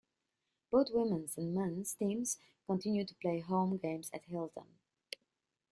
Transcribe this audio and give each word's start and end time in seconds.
Both 0.71 0.87
women's 0.91 1.37
and 1.37 1.53
men's 1.53 1.93
teams 1.93 2.39
continue 2.65 3.05
to 3.05 3.13
play 3.13 3.39
home 3.39 3.77
games 3.77 4.09
at 4.11 4.23
Hilton. 4.23 4.79